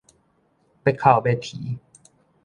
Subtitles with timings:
[0.03, 0.07] 欲哭
[1.27, 1.77] 欲啼